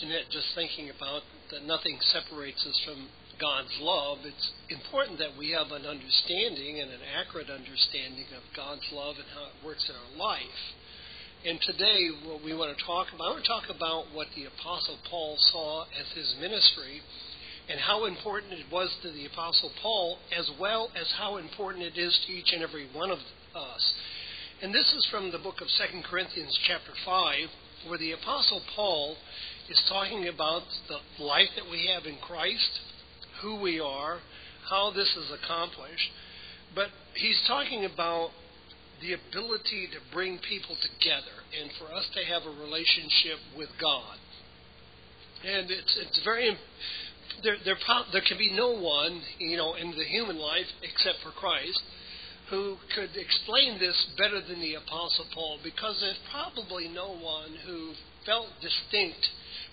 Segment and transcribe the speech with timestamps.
[0.00, 3.08] Jeanette just thinking about that nothing separates us from
[3.40, 8.84] God's love, it's important that we have an understanding and an accurate understanding of God's
[8.92, 10.60] love and how it works in our life.
[11.46, 14.46] And today, what we want to talk about, I want to talk about what the
[14.50, 17.00] Apostle Paul saw as his ministry
[17.70, 21.96] and how important it was to the Apostle Paul, as well as how important it
[21.96, 23.18] is to each and every one of
[23.54, 23.92] us.
[24.60, 27.34] And this is from the book of 2 Corinthians, chapter 5,
[27.86, 29.14] where the Apostle Paul
[29.70, 32.80] is talking about the life that we have in Christ,
[33.40, 34.18] who we are,
[34.68, 36.10] how this is accomplished.
[36.74, 38.30] But he's talking about
[39.00, 44.18] the ability to bring people together and for us to have a relationship with God.
[45.44, 46.56] And it's it's very
[47.42, 47.76] there there
[48.12, 51.82] there can be no one you know in the human life except for Christ
[52.50, 57.90] who could explain this better than the Apostle Paul because there's probably no one who
[58.24, 59.18] felt distinct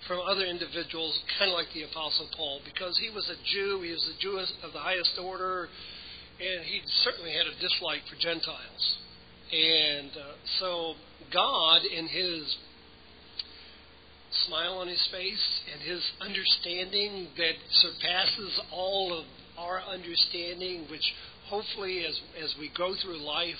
[0.07, 3.91] from other individuals, kind of like the Apostle Paul, because he was a Jew, he
[3.91, 5.69] was a Jew of the highest order,
[6.39, 8.97] and he certainly had a dislike for Gentiles.
[9.53, 10.93] And uh, so
[11.31, 12.57] God, in his
[14.47, 19.25] smile on his face and his understanding that surpasses all of
[19.57, 21.03] our understanding, which
[21.49, 23.55] hopefully as as we go through life,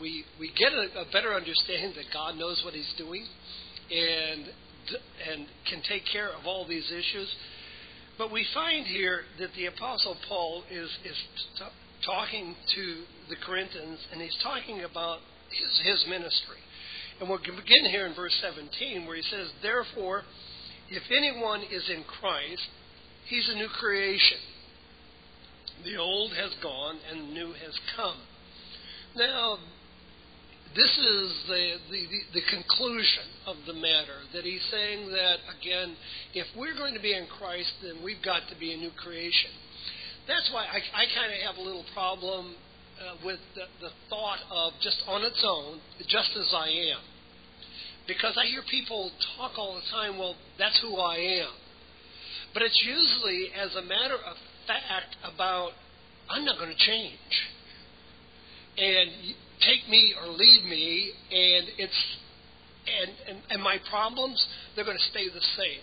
[0.00, 3.24] we we get a, a better understanding that God knows what He's doing,
[3.90, 4.44] and
[5.30, 7.28] and can take care of all these issues.
[8.18, 11.16] But we find here that the Apostle Paul is is
[11.58, 11.64] t-
[12.04, 13.02] talking to
[13.32, 16.60] the Corinthians, and he's talking about his his ministry.
[17.20, 20.22] And we'll begin here in verse 17, where he says, Therefore,
[20.90, 22.68] if anyone is in Christ,
[23.28, 24.38] he's a new creation.
[25.84, 28.16] The old has gone and the new has come.
[29.16, 29.58] Now,
[30.74, 32.02] this is the, the,
[32.34, 35.94] the, conclusion of the matter that he's saying that, again,
[36.34, 39.50] if we're going to be in Christ, then we've got to be a new creation.
[40.26, 42.54] That's why I, I kind of have a little problem
[43.00, 47.00] uh, with the, the thought of just on its own, just as I am.
[48.06, 51.50] Because I hear people talk all the time, well, that's who I am.
[52.52, 54.36] But it's usually as a matter of
[54.66, 55.70] fact about,
[56.28, 57.18] I'm not going to change.
[58.76, 59.10] And
[59.60, 62.00] take me or leave me, and it's
[62.82, 64.44] and, and, and my problems,
[64.74, 65.82] they're going to stay the same.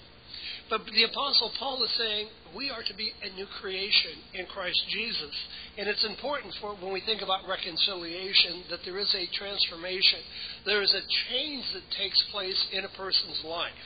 [0.69, 4.77] But the Apostle Paul is saying we are to be a new creation in Christ
[4.93, 5.33] Jesus.
[5.77, 10.19] And it's important for when we think about reconciliation that there is a transformation.
[10.65, 13.81] There is a change that takes place in a person's life.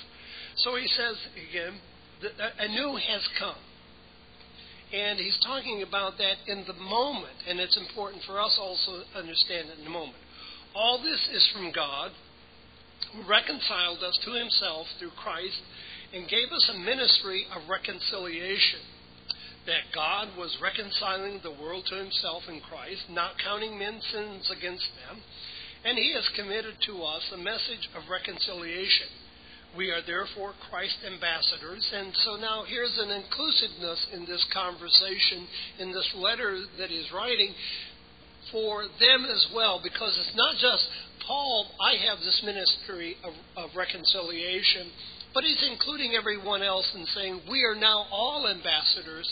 [0.58, 1.16] So he says
[1.50, 1.80] again,
[2.60, 3.60] a new has come.
[4.94, 9.18] And he's talking about that in the moment, and it's important for us also to
[9.18, 10.22] understand it in the moment.
[10.76, 12.12] All this is from God,
[13.12, 15.60] who reconciled us to himself through Christ
[16.14, 18.80] and gave us a ministry of reconciliation.
[19.66, 24.86] That God was reconciling the world to himself in Christ, not counting men's sins against
[25.08, 25.24] them,
[25.86, 29.08] and he has committed to us a message of reconciliation.
[29.76, 31.84] We are therefore Christ ambassadors.
[31.96, 35.48] And so now here's an inclusiveness in this conversation,
[35.80, 37.56] in this letter that he's writing
[38.52, 40.84] for them as well, because it's not just
[41.26, 44.92] Paul, I have this ministry of, of reconciliation,
[45.34, 49.32] but he's including everyone else and saying, We are now all ambassadors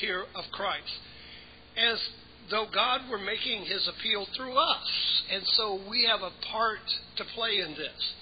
[0.00, 0.92] here of Christ.
[1.76, 1.98] As
[2.50, 5.22] though God were making his appeal through us.
[5.32, 6.82] And so we have a part
[7.16, 8.14] to play in this.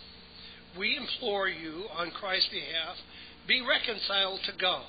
[0.79, 2.97] We implore you on Christ's behalf,
[3.47, 4.85] be reconciled to God.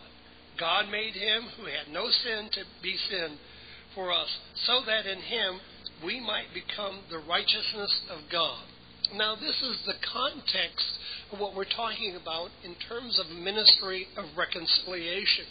[0.59, 3.38] God made him who had no sin to be sin
[3.95, 4.27] for us,
[4.67, 5.59] so that in him
[6.03, 8.59] we might become the righteousness of God.
[9.15, 10.85] Now, this is the context
[11.31, 15.45] of what we're talking about in terms of ministry of reconciliation.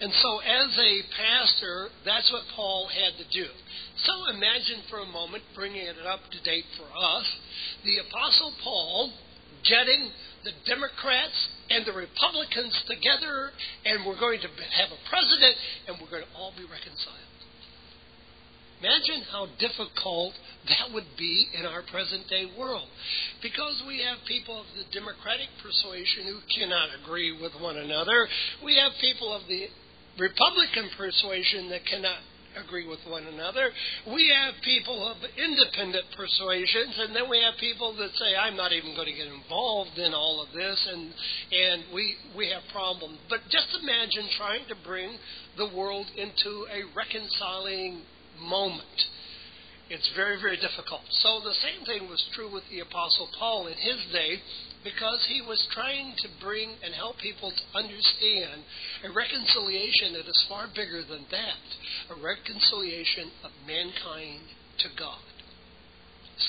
[0.00, 3.46] And so, as a pastor, that's what Paul had to do.
[4.04, 7.24] So, imagine for a moment, bringing it up to date for us,
[7.84, 9.12] the Apostle Paul
[9.64, 10.10] getting
[10.44, 13.50] the Democrats and the Republicans together,
[13.86, 15.56] and we're going to have a president,
[15.88, 17.33] and we're going to all be reconciled.
[18.84, 20.34] Imagine how difficult
[20.68, 22.88] that would be in our present day world.
[23.40, 28.28] Because we have people of the Democratic persuasion who cannot agree with one another.
[28.62, 29.72] We have people of the
[30.20, 32.20] Republican persuasion that cannot
[32.60, 33.72] agree with one another.
[34.06, 38.72] We have people of independent persuasions, and then we have people that say, "I'm not
[38.72, 41.12] even going to get involved in all of this," and
[41.50, 43.18] and we we have problems.
[43.28, 45.18] But just imagine trying to bring
[45.56, 48.02] the world into a reconciling
[48.40, 49.06] moment.
[49.90, 51.02] It's very, very difficult.
[51.20, 54.40] So the same thing was true with the Apostle Paul in his day
[54.82, 58.64] because he was trying to bring and help people to understand
[59.04, 61.64] a reconciliation that is far bigger than that
[62.10, 64.44] a reconciliation of mankind
[64.78, 65.24] to God,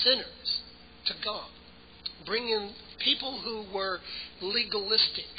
[0.03, 0.61] sinners
[1.07, 1.49] to God,
[2.25, 2.71] bringing
[3.03, 3.99] people who were
[4.41, 5.31] legalistic.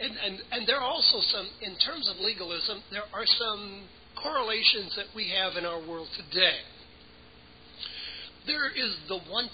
[0.00, 3.88] And, and, and there are also some, in terms of legalism, there are some
[4.22, 6.58] correlations that we have in our world today.
[8.46, 9.48] There is the 1%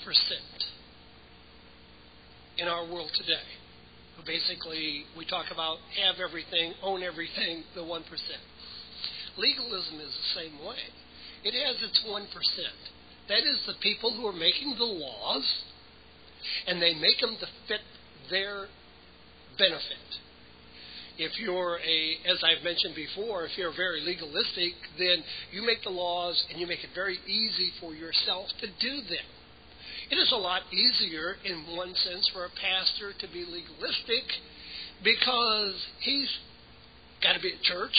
[2.59, 3.47] in our world today.
[4.17, 8.03] Who basically, we talk about have everything, own everything, the 1%.
[9.37, 10.83] Legalism is the same way.
[11.45, 12.27] It has its 1%.
[13.29, 15.45] That is the people who are making the laws,
[16.67, 17.81] and they make them to fit
[18.31, 18.67] their
[19.59, 20.09] benefit.
[21.19, 25.91] If you're a, as I've mentioned before, if you're very legalistic, then you make the
[25.91, 29.27] laws and you make it very easy for yourself to do them.
[30.11, 34.25] It is a lot easier, in one sense, for a pastor to be legalistic
[35.05, 36.31] because he's
[37.23, 37.95] got to be at church.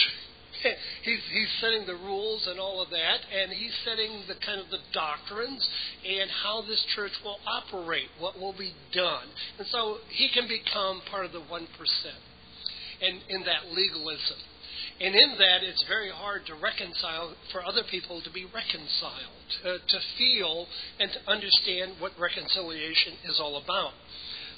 [1.03, 4.69] he's he's setting the rules and all of that, and he's setting the kind of
[4.69, 5.65] the doctrines
[6.07, 9.27] and how this church will operate, what will be done,
[9.57, 12.19] and so he can become part of the one percent,
[13.01, 14.37] and in that legalism.
[15.01, 19.79] And in that, it's very hard to reconcile for other people to be reconciled, to,
[19.79, 20.67] to feel
[20.99, 23.93] and to understand what reconciliation is all about.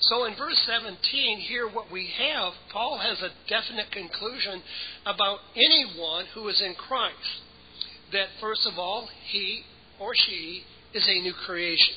[0.01, 0.97] So in verse 17,
[1.41, 4.63] here what we have, Paul has a definite conclusion
[5.05, 7.45] about anyone who is in Christ.
[8.11, 9.61] That first of all, he
[9.99, 10.63] or she
[10.95, 11.95] is a new creation.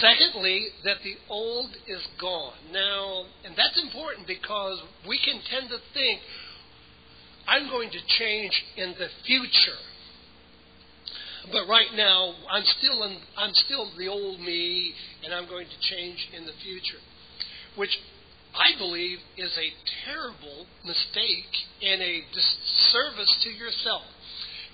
[0.00, 2.54] Secondly, that the old is gone.
[2.72, 6.20] Now, and that's important because we can tend to think,
[7.46, 9.78] I'm going to change in the future.
[11.52, 14.92] But right now, I'm still in, I'm still the old me,
[15.24, 16.98] and I'm going to change in the future,
[17.76, 17.96] which
[18.52, 19.72] I believe is a
[20.04, 21.52] terrible mistake
[21.82, 24.02] and a disservice to yourself.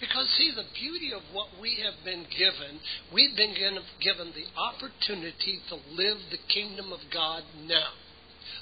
[0.02, 2.82] Because, see, the beauty of what we have been given,
[3.14, 7.94] we've been given the opportunity to live the kingdom of God now.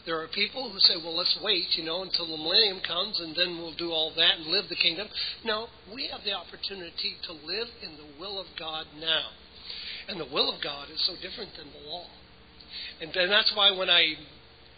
[0.05, 3.33] There are people who say, well, let's wait, you know, until the millennium comes and
[3.35, 5.09] then we'll do all that and live the kingdom.
[5.43, 9.33] No, we have the opportunity to live in the will of God now.
[10.09, 12.05] And the will of God is so different than the law.
[13.01, 14.13] And, and that's why when I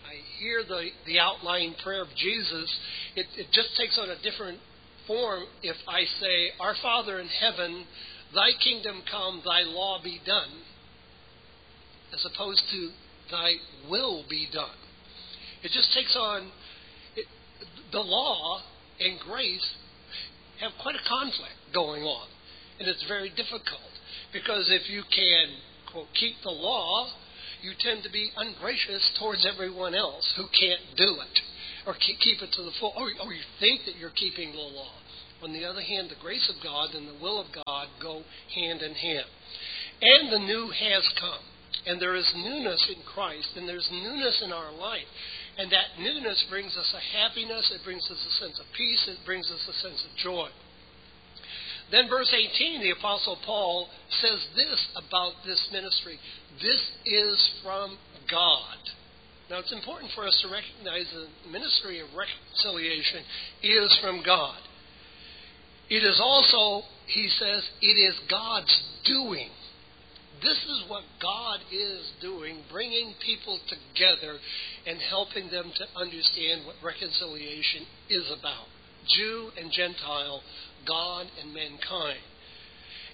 [0.07, 2.69] I hear the, the outline prayer of Jesus,
[3.17, 4.59] it, it just takes on a different
[5.07, 7.85] form if I say, Our Father in heaven,
[8.35, 10.51] thy kingdom come, thy law be done,
[12.13, 12.91] as opposed to
[13.31, 13.55] thy
[13.89, 14.77] will be done.
[15.63, 16.51] It just takes on
[17.17, 17.27] it,
[17.93, 18.61] the law
[19.01, 19.75] and grace
[20.61, 22.29] have quite a conflict going on,
[22.79, 23.93] and it's very difficult
[24.33, 25.47] because if you can
[25.93, 27.09] quote keep the law,
[27.63, 31.41] you tend to be ungracious towards everyone else who can't do it
[31.87, 34.95] or keep it to the full, or, or you think that you're keeping the law.
[35.43, 38.23] On the other hand, the grace of God and the will of God go
[38.55, 39.27] hand in hand.
[40.01, 41.43] And the new has come.
[41.87, 45.09] And there is newness in Christ, and there's newness in our life.
[45.59, 49.19] And that newness brings us a happiness, it brings us a sense of peace, it
[49.27, 50.49] brings us a sense of joy.
[51.91, 53.89] Then, verse 18, the Apostle Paul
[54.23, 56.19] says this about this ministry
[56.61, 57.99] this is from
[58.31, 58.79] God.
[59.53, 63.21] Now, it's important for us to recognize the ministry of reconciliation
[63.63, 64.57] is from God.
[65.91, 68.73] It is also, he says, it is God's
[69.05, 69.51] doing.
[70.41, 74.39] This is what God is doing, bringing people together
[74.87, 78.73] and helping them to understand what reconciliation is about
[79.07, 80.41] Jew and Gentile,
[80.89, 82.25] God and mankind.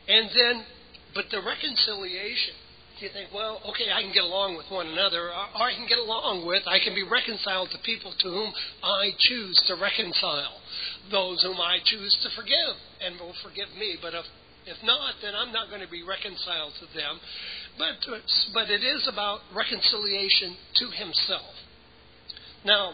[0.07, 0.65] And then,
[1.17, 2.55] but the reconciliation,
[3.01, 5.99] you think, well, okay, I can get along with one another, or I can get
[5.99, 8.53] along with, I can be reconciled to people to whom
[8.83, 10.61] I choose to reconcile,
[11.11, 13.97] those whom I choose to forgive, and will forgive me.
[14.01, 14.25] But if
[14.69, 17.17] if not, then I'm not going to be reconciled to them.
[17.79, 18.05] But,
[18.53, 21.57] but it is about reconciliation to himself.
[22.67, 22.93] Now,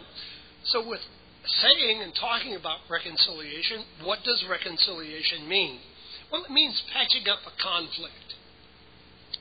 [0.70, 1.00] so with
[1.44, 5.80] saying and talking about reconciliation, what does reconciliation mean?
[6.30, 8.24] Well, it means patching up a conflict.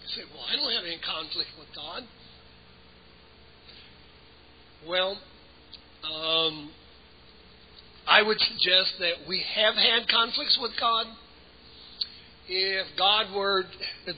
[0.03, 2.03] You say, well, I don't have any conflict with God.
[4.87, 5.17] Well,
[6.03, 6.71] um,
[8.07, 11.07] I would suggest that we have had conflicts with God.
[12.49, 13.63] If God were,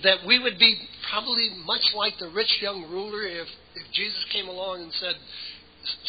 [0.03, 0.75] that we would be
[1.11, 5.13] probably much like the rich young ruler if, if Jesus came along and said,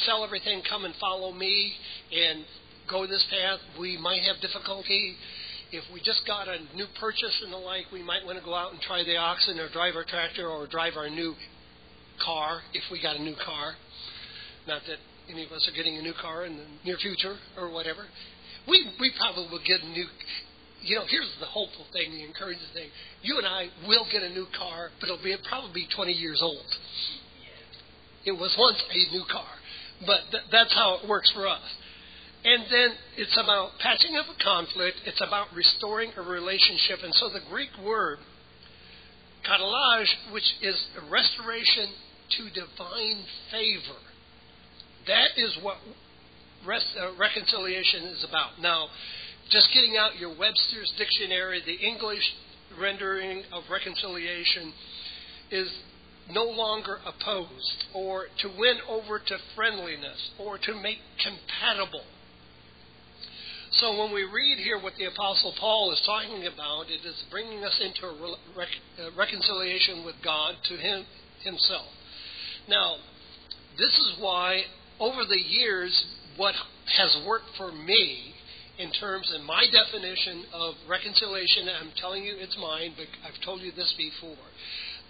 [0.06, 1.74] sell everything, come and follow me,
[2.10, 2.46] and
[2.88, 5.16] go this path, we might have difficulty.
[5.72, 8.54] If we just got a new purchase and the like, we might want to go
[8.54, 11.34] out and try the oxen or drive our tractor or drive our new
[12.24, 13.74] car if we got a new car.
[14.68, 17.70] Not that any of us are getting a new car in the near future or
[17.70, 18.06] whatever.
[18.68, 20.06] We we probably will get a new.
[20.82, 22.90] You know, here's the hopeful thing, the encouraging thing.
[23.22, 26.12] You and I will get a new car, but it'll be it'll probably be 20
[26.12, 26.66] years old.
[28.24, 29.50] It was once a new car,
[30.06, 31.62] but th- that's how it works for us.
[32.46, 34.98] And then it's about patching up a conflict.
[35.04, 37.02] It's about restoring a relationship.
[37.02, 38.18] And so the Greek word
[39.42, 40.78] katallage, which is
[41.10, 41.90] restoration
[42.38, 43.98] to divine favor,
[45.08, 45.78] that is what
[46.64, 48.60] rest, uh, reconciliation is about.
[48.62, 48.86] Now,
[49.50, 52.22] just getting out your Webster's dictionary, the English
[52.80, 54.72] rendering of reconciliation
[55.50, 55.68] is
[56.30, 62.02] no longer opposed, or to win over to friendliness, or to make compatible.
[63.80, 67.62] So when we read here what the Apostle Paul is talking about, it is bringing
[67.62, 68.68] us into a rec-
[68.98, 71.04] uh, reconciliation with God to him
[71.44, 71.84] himself.
[72.68, 72.96] Now,
[73.76, 74.62] this is why
[74.98, 75.92] over the years,
[76.38, 76.54] what
[76.96, 78.32] has worked for me
[78.78, 83.60] in terms of my definition of reconciliation, I'm telling you it's mine, but I've told
[83.60, 84.46] you this before.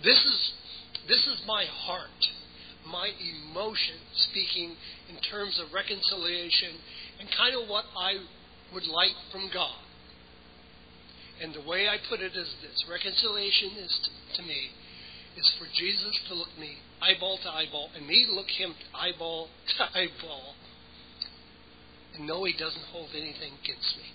[0.02, 0.52] This is
[1.06, 2.18] this is my heart,
[2.90, 3.94] my emotion
[4.30, 4.74] speaking
[5.08, 6.74] in terms of reconciliation
[7.20, 8.18] and kind of what I
[8.74, 9.76] would light from God.
[11.42, 14.70] And the way I put it is this reconciliation is to, to me
[15.36, 19.84] is for Jesus to look me eyeball to eyeball and me look him eyeball to
[19.84, 20.54] eyeball
[22.16, 24.08] and know he doesn't hold anything against me.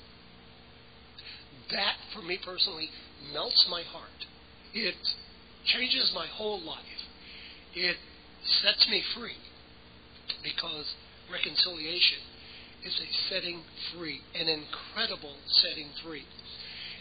[1.71, 2.89] That, for me personally,
[3.31, 4.25] melts my heart.
[4.73, 4.95] It
[5.65, 7.05] changes my whole life.
[7.75, 7.97] It
[8.63, 9.37] sets me free
[10.43, 10.85] because
[11.31, 12.19] reconciliation
[12.85, 13.61] is a setting
[13.93, 16.25] free, an incredible setting free.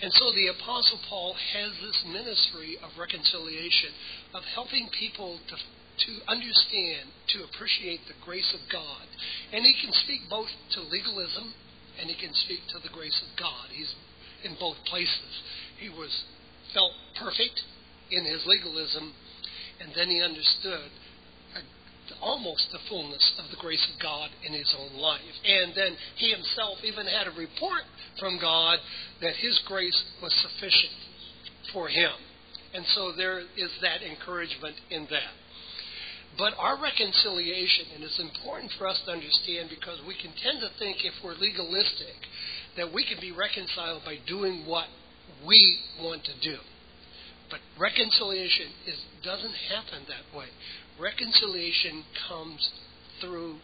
[0.03, 3.93] And so the Apostle Paul has this ministry of reconciliation,
[4.33, 9.05] of helping people to, to understand, to appreciate the grace of God.
[9.53, 11.53] And he can speak both to legalism
[12.01, 13.69] and he can speak to the grace of God.
[13.71, 13.93] He's
[14.43, 15.33] in both places.
[15.79, 16.25] He was
[16.73, 17.61] felt perfect
[18.11, 19.13] in his legalism,
[19.81, 20.91] and then he understood
[22.21, 25.35] almost the fullness of the grace of God in his own life.
[25.45, 27.83] And then he himself even had a report
[28.19, 28.79] from God
[29.21, 30.93] that his grace was sufficient
[31.73, 32.13] for him.
[32.75, 35.35] And so there is that encouragement in that.
[36.39, 40.71] But our reconciliation, and it's important for us to understand because we can tend to
[40.79, 42.15] think if we're legalistic
[42.77, 44.87] that we can be reconciled by doing what
[45.45, 46.57] we want to do.
[47.51, 50.47] But reconciliation is, doesn't happen that way
[51.01, 52.71] reconciliation comes
[53.21, 53.57] through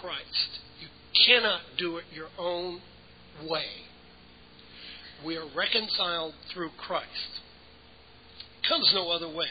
[0.00, 0.60] Christ.
[0.80, 0.88] You
[1.26, 2.80] cannot do it your own
[3.48, 3.66] way.
[5.24, 7.40] We are reconciled through Christ.
[8.62, 9.50] It comes no other way.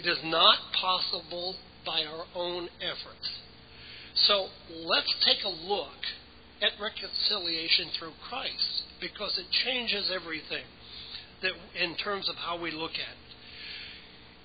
[0.00, 3.30] It is not possible by our own efforts.
[4.26, 6.00] So let's take a look
[6.62, 10.64] at reconciliation through Christ because it changes everything
[11.42, 13.25] that in terms of how we look at it.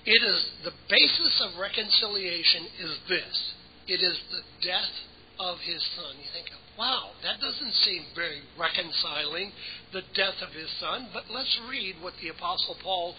[0.04, 3.52] It is the basis of reconciliation is this.
[3.86, 4.94] It is the death
[5.38, 6.18] of his son.
[6.18, 9.52] You think, wow, that doesn't seem very reconciling,
[9.92, 11.08] the death of his son.
[11.12, 13.14] But let's read what the Apostle Paul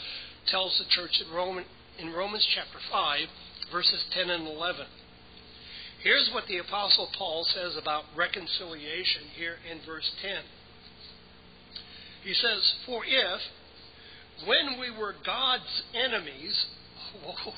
[0.47, 1.65] tells the church in, Roman,
[1.99, 3.27] in Romans chapter 5,
[3.71, 4.85] verses 10 and 11.
[6.03, 10.43] Here's what the Apostle Paul says about reconciliation here in verse 10.
[12.25, 13.39] He says, For if,
[14.45, 16.65] when we were God's enemies,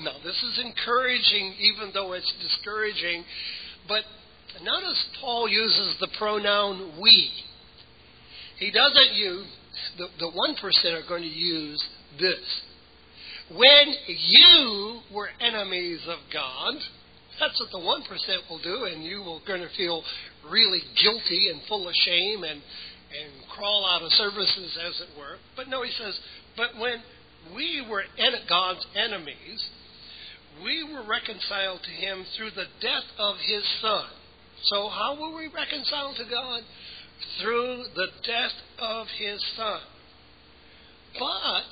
[0.00, 3.24] now this is encouraging, even though it's discouraging.
[3.88, 4.04] But
[4.62, 7.30] notice Paul uses the pronoun we.
[8.58, 9.46] He doesn't use,
[9.98, 11.82] the, the 1% are going to use
[12.20, 12.60] this.
[13.50, 16.74] When you were enemies of God,
[17.40, 20.02] that's what the 1% will do, and you will going to feel
[20.48, 22.62] really guilty and full of shame and
[23.12, 25.36] and crawl out of services, as it were.
[25.56, 26.18] But no, he says,
[26.56, 27.02] but when
[27.54, 28.04] we were
[28.48, 29.64] God's enemies,
[30.64, 34.06] we were reconciled to him through the death of his son.
[34.64, 36.62] So, how were we reconciled to God?
[37.40, 39.80] Through the death of his son.
[41.18, 41.68] But,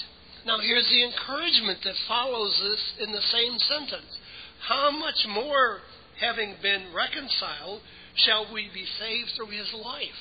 [0.46, 4.18] now here's the encouragement that follows this in the same sentence.
[4.66, 5.80] How much more
[6.20, 7.80] having been reconciled,
[8.14, 10.20] shall we be saved through his life.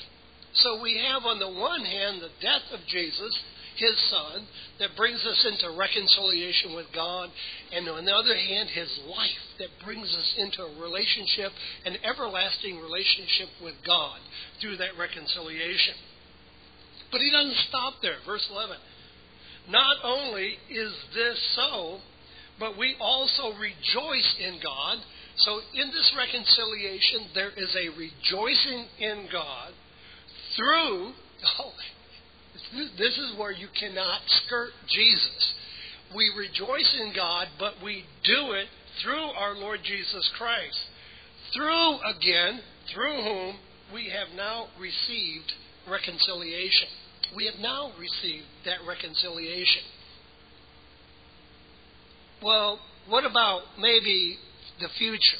[0.54, 3.38] So we have, on the one hand, the death of Jesus,
[3.76, 4.46] his son,
[4.78, 7.30] that brings us into reconciliation with God,
[7.72, 11.52] and on the other hand, his life that brings us into a relationship,
[11.84, 14.18] an everlasting relationship with God
[14.60, 15.94] through that reconciliation.
[17.12, 18.18] But he doesn't stop there.
[18.26, 18.76] Verse 11.
[19.68, 21.98] Not only is this so,
[22.58, 24.98] but we also rejoice in God.
[25.36, 29.72] So in this reconciliation, there is a rejoicing in God
[30.56, 31.12] through.
[31.58, 31.72] Oh,
[32.98, 35.54] this is where you cannot skirt Jesus.
[36.14, 38.66] We rejoice in God, but we do it
[39.02, 40.78] through our Lord Jesus Christ.
[41.54, 42.60] Through, again,
[42.92, 43.56] through whom
[43.92, 45.52] we have now received
[45.88, 46.88] reconciliation.
[47.34, 49.82] We have now received that reconciliation.
[52.42, 54.38] Well, what about maybe
[54.80, 55.38] the future?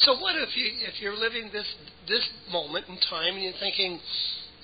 [0.00, 1.66] So what if you if you're living this
[2.08, 4.00] this moment in time and you're thinking,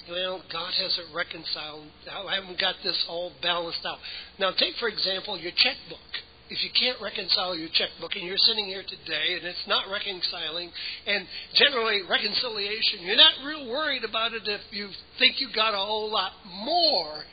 [0.09, 1.87] well, God hasn't reconciled.
[2.11, 3.99] I haven't got this all balanced out.
[4.39, 6.11] Now, take for example your checkbook.
[6.49, 10.71] If you can't reconcile your checkbook and you're sitting here today and it's not reconciling,
[11.07, 15.83] and generally reconciliation, you're not real worried about it if you think you got a
[15.83, 17.25] whole lot more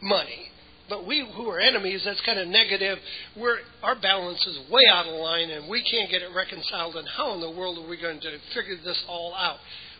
[0.00, 0.48] money.
[0.88, 2.98] But we who are enemies, that's kind of negative.
[3.36, 6.96] We're, our balance is way out of line and we can't get it reconciled.
[6.96, 9.58] And how in the world are we going to figure this all out?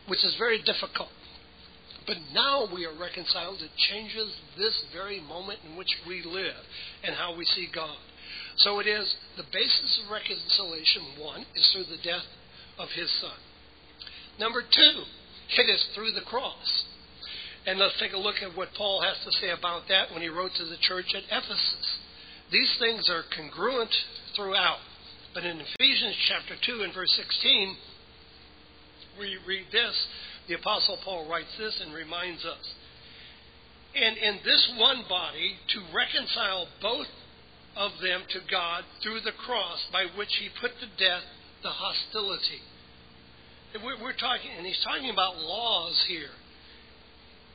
[0.09, 1.09] Which is very difficult.
[2.07, 3.61] But now we are reconciled.
[3.61, 6.63] It changes this very moment in which we live
[7.05, 7.97] and how we see God.
[8.59, 12.27] So it is the basis of reconciliation, one, is through the death
[12.79, 13.39] of his son.
[14.39, 15.03] Number two,
[15.59, 16.85] it is through the cross.
[17.67, 20.29] And let's take a look at what Paul has to say about that when he
[20.29, 21.87] wrote to the church at Ephesus.
[22.51, 23.93] These things are congruent
[24.35, 24.81] throughout.
[25.33, 27.77] But in Ephesians chapter 2 and verse 16,
[29.19, 29.95] we read this
[30.53, 32.61] the Apostle Paul writes this and reminds us.
[33.97, 37.09] And in this one body, to reconcile both
[37.75, 41.25] of them to God through the cross by which he put to death
[41.63, 42.61] the hostility.
[43.81, 46.37] We're talking, and he's talking about laws here,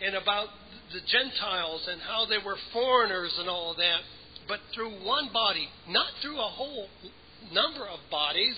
[0.02, 0.48] and about
[0.92, 4.02] the Gentiles and how they were foreigners and all that,
[4.48, 6.88] but through one body, not through a whole
[7.54, 8.58] number of bodies,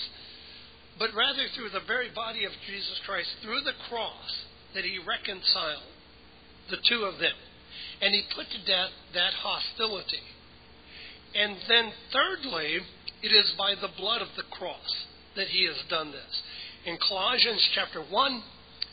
[1.00, 5.88] but rather through the very body of Jesus Christ, through the cross, that he reconciled
[6.70, 7.34] the two of them.
[8.02, 10.22] And he put to death that hostility.
[11.34, 12.84] And then, thirdly,
[13.24, 16.44] it is by the blood of the cross that he has done this.
[16.86, 18.44] In Colossians chapter 1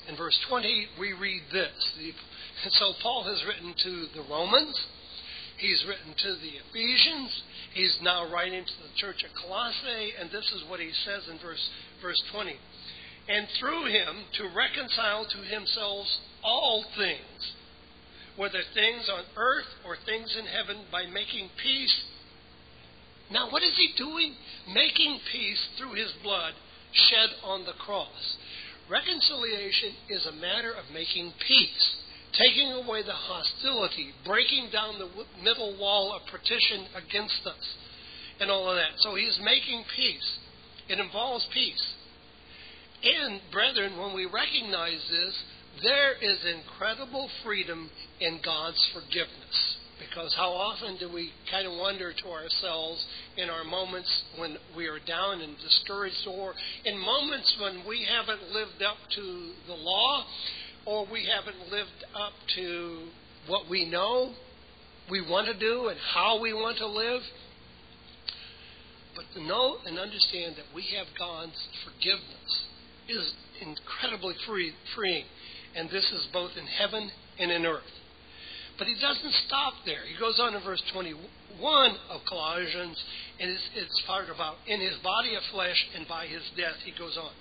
[0.08, 1.74] and verse 20, we read this.
[2.70, 4.74] So Paul has written to the Romans,
[5.58, 7.42] he's written to the Ephesians,
[7.76, 11.38] he's now writing to the church at Colossae, and this is what he says in
[11.38, 11.60] verse
[12.00, 12.56] verse 20.
[13.28, 16.06] And through him to reconcile to himself
[16.42, 17.52] all things,
[18.36, 21.94] whether things on earth or things in heaven, by making peace.
[23.30, 24.34] Now, what is he doing?
[24.72, 26.54] Making peace through his blood
[26.92, 28.36] shed on the cross.
[28.88, 31.96] Reconciliation is a matter of making peace,
[32.38, 35.08] taking away the hostility, breaking down the
[35.42, 37.74] middle wall of partition against us,
[38.40, 38.98] and all of that.
[38.98, 40.38] So he is making peace.
[40.88, 41.94] It involves peace.
[43.02, 45.34] And, brethren, when we recognize this,
[45.82, 49.76] there is incredible freedom in God's forgiveness.
[49.98, 53.02] Because how often do we kind of wonder to ourselves
[53.38, 56.52] in our moments when we are down and discouraged, or
[56.84, 60.24] in moments when we haven't lived up to the law,
[60.86, 63.08] or we haven't lived up to
[63.48, 64.32] what we know
[65.10, 67.22] we want to do and how we want to live?
[69.14, 72.64] But to know and understand that we have God's forgiveness
[73.08, 75.24] is incredibly free, freeing.
[75.74, 77.82] And this is both in heaven and in earth.
[78.78, 80.04] But he doesn't stop there.
[80.04, 83.02] He goes on in verse 21 of Colossians,
[83.40, 86.76] and it's, it's part about in his body of flesh and by his death.
[86.84, 87.32] He goes on.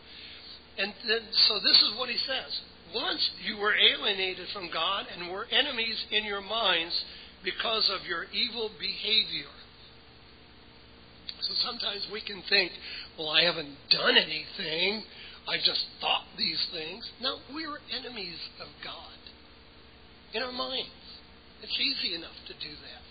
[0.77, 2.51] And then, so this is what he says.
[2.95, 6.95] Once you were alienated from God and were enemies in your minds
[7.43, 9.51] because of your evil behavior.
[11.41, 12.71] So sometimes we can think,
[13.19, 15.03] well, I haven't done anything.
[15.47, 17.03] I just thought these things.
[17.21, 19.19] No, we're enemies of God
[20.34, 20.89] in our minds.
[21.62, 23.05] It's easy enough to do that.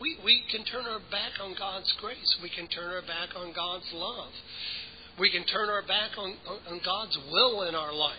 [0.00, 2.36] We, we can turn our back on God's grace.
[2.42, 4.32] We can turn our back on God's love.
[5.18, 6.34] We can turn our back on,
[6.68, 8.16] on God's will in our life.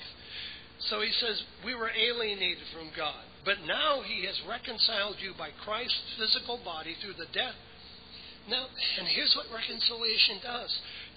[0.90, 3.24] So he says, We were alienated from God.
[3.44, 7.58] But now he has reconciled you by Christ's physical body through the death
[8.50, 8.66] Now,
[8.98, 10.72] and here's what reconciliation does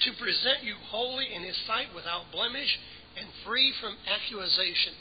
[0.04, 2.68] to present you holy in His sight without blemish
[3.16, 4.92] and free from accusation.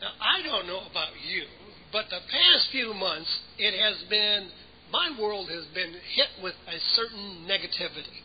[0.00, 1.46] Now, I don't know about you,
[1.92, 4.50] but the past few months, it has been,
[4.90, 8.22] my world has been hit with a certain negativity.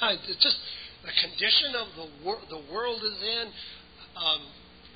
[0.28, 0.56] It's just
[1.04, 3.46] the condition of the, wor- the world is in.
[4.14, 4.42] Um,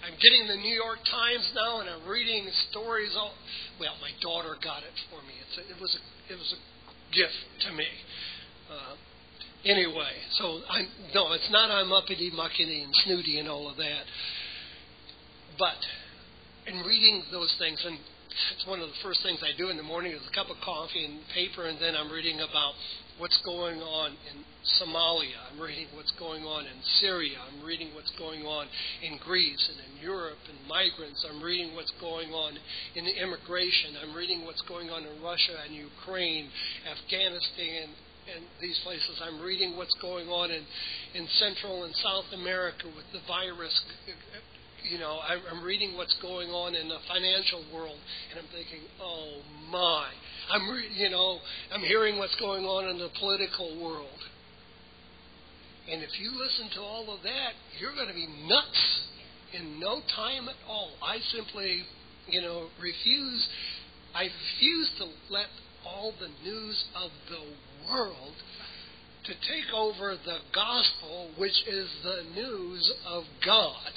[0.07, 3.11] I'm getting the New York Times now, and I'm reading stories.
[3.19, 3.35] All
[3.81, 5.35] well, my daughter got it for me.
[5.43, 6.03] It's a, it was a,
[6.35, 6.61] it was a
[7.11, 7.91] gift to me.
[8.71, 8.95] Uh,
[9.67, 14.07] anyway, so I'm no, it's not I'm uppity, muckety, and snooty and all of that.
[15.59, 15.83] But
[16.71, 17.99] in reading those things, and
[18.55, 20.63] it's one of the first things I do in the morning is a cup of
[20.63, 22.75] coffee and paper, and then I'm reading about
[23.19, 24.45] what's going on in
[24.81, 25.35] Somalia.
[25.51, 27.39] I'm reading what's going on in Syria.
[27.43, 28.67] I'm reading what's going on
[29.03, 31.27] in Greece and in Europe and migrants.
[31.29, 32.55] I'm reading what's going on
[32.95, 33.99] in immigration.
[34.03, 36.49] I'm reading what's going on in Russia and Ukraine,
[36.87, 37.91] Afghanistan,
[38.35, 39.19] and these places.
[39.23, 40.63] I'm reading what's going on in,
[41.15, 43.75] in Central and South America with the virus
[44.85, 47.99] you know, I'm reading what's going on in the financial world,
[48.31, 50.07] and I'm thinking, oh my,
[50.51, 50.63] I'm,
[50.95, 51.39] you know,
[51.73, 54.19] I'm hearing what's going on in the political world.
[55.91, 59.01] And if you listen to all of that, you're going to be nuts
[59.55, 60.91] in no time at all.
[61.03, 61.83] I simply,
[62.29, 63.49] you know, refuse.
[64.15, 65.47] I refuse to let
[65.87, 68.35] all the news of the world
[69.25, 73.93] to take over the gospel, which is the news of God.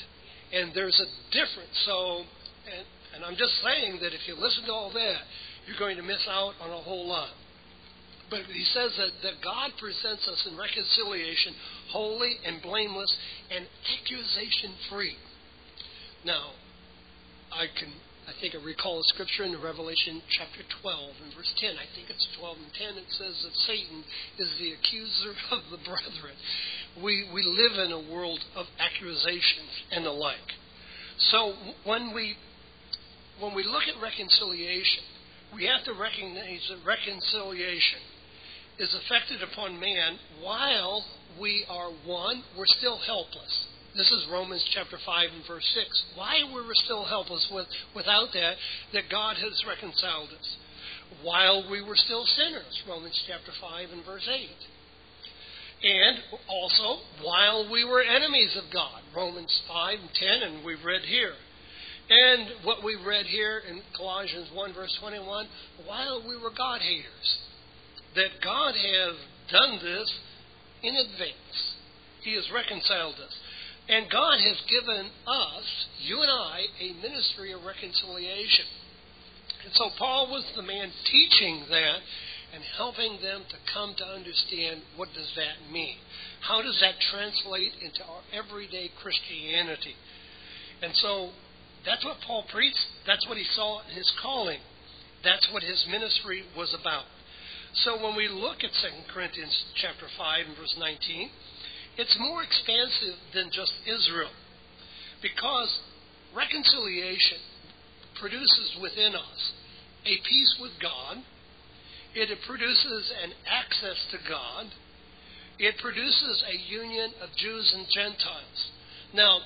[0.53, 1.75] And there's a difference.
[1.85, 2.23] So,
[2.67, 2.85] and,
[3.15, 5.21] and I'm just saying that if you listen to all that,
[5.71, 7.29] you're going to miss out on a whole lot.
[8.29, 11.53] But he says that, that God presents us in reconciliation,
[11.91, 13.11] holy and blameless
[13.51, 15.15] and accusation free.
[16.25, 16.51] Now,
[17.51, 17.91] I can
[18.27, 21.73] I think I recall a scripture in Revelation chapter 12 and verse 10.
[21.75, 23.03] I think it's 12 and 10.
[23.03, 24.05] It says that Satan
[24.37, 26.37] is the accuser of the brethren.
[27.01, 30.53] We, we live in a world of accusations and the like.
[31.33, 31.53] So
[31.83, 32.37] when we,
[33.41, 35.03] when we look at reconciliation,
[35.53, 37.99] we have to recognize that reconciliation
[38.79, 41.03] is effected upon man while
[41.39, 43.67] we are one, we're still helpless.
[43.95, 46.03] This is Romans chapter 5 and verse 6.
[46.15, 48.55] Why were we still helpless with, without that,
[48.93, 50.57] that God has reconciled us?
[51.23, 54.47] While we were still sinners, Romans chapter 5 and verse 8.
[55.83, 61.01] And also, while we were enemies of God, Romans 5 and 10, and we've read
[61.01, 61.33] here.
[62.11, 65.47] And what we read here in Colossians 1 verse 21,
[65.87, 67.37] while we were God haters,
[68.15, 69.15] that God has
[69.49, 70.11] done this
[70.83, 71.55] in advance.
[72.21, 73.31] He has reconciled us.
[73.87, 75.63] And God has given us,
[76.03, 78.67] you and I, a ministry of reconciliation.
[79.63, 81.99] And so Paul was the man teaching that
[82.53, 85.95] and helping them to come to understand what does that mean.
[86.41, 89.95] How does that translate into our everyday Christianity?
[90.83, 91.31] And so
[91.85, 92.77] that's what Paul preached.
[93.07, 94.59] That's what he saw in his calling.
[95.23, 97.05] That's what his ministry was about.
[97.85, 101.29] So when we look at 2 Corinthians chapter 5 and verse 19,
[101.97, 104.31] it's more expansive than just Israel
[105.21, 105.69] because
[106.35, 107.39] reconciliation
[108.19, 109.39] produces within us
[110.05, 111.17] a peace with God,
[112.13, 114.67] it produces an access to God,
[115.59, 118.59] it produces a union of Jews and Gentiles.
[119.13, 119.39] Now,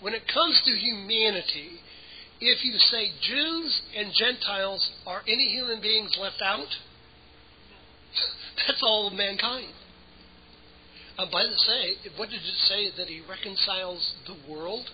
[0.00, 1.80] when it comes to humanity,
[2.40, 6.68] if you say Jews and Gentiles, are any human beings left out?
[8.66, 9.72] That's all of mankind.
[11.18, 14.86] Uh, by the say, what did it say that He reconciles the world?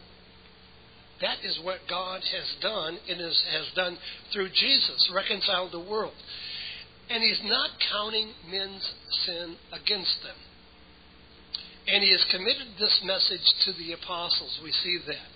[1.20, 3.98] That is what God has done and is, has done
[4.32, 6.14] through Jesus, reconciled the world.
[7.10, 8.90] And He's not counting men's
[9.26, 10.36] sin against them.
[11.86, 14.58] And He has committed this message to the apostles.
[14.62, 15.32] We see that.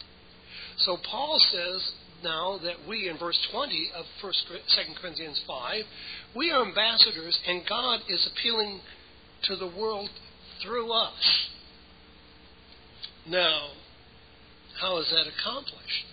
[0.78, 5.84] So Paul says now that we, in verse 20 of 1, 2 Corinthians 5,
[6.36, 8.80] we are ambassadors, and God is appealing
[9.44, 10.08] to the world
[10.62, 11.48] through us.
[13.28, 13.68] Now,
[14.80, 16.06] how is that accomplished?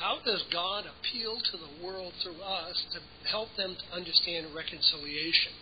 [0.00, 5.52] How does God appeal to the world through us to help them to understand reconciliation?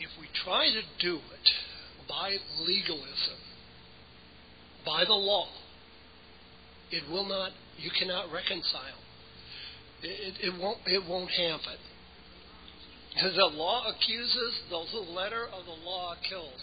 [0.00, 1.48] If we try to do it
[2.08, 3.38] by legalism,
[4.84, 5.48] by the law,
[6.90, 9.02] it will not, you cannot reconcile.
[10.02, 11.78] It, it, won't, it won't happen.
[13.20, 14.76] The law accuses, the
[15.12, 16.60] letter of the law kills.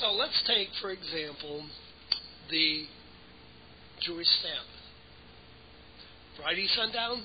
[0.00, 1.64] So let's take, for example,
[2.50, 2.86] the
[4.00, 4.82] Jewish Sabbath.
[6.40, 7.22] Friday sundown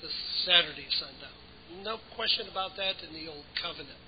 [0.00, 0.08] to
[0.46, 1.84] Saturday sundown.
[1.84, 3.98] no question about that in the Old Covenant.